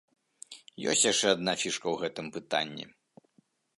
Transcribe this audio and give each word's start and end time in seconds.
Ёсць 0.93 1.03
яшчэ 1.11 1.27
адна 1.35 1.53
фішка 1.65 1.85
ў 1.93 2.07
гэтым 2.07 2.25
пытанні. 2.39 2.85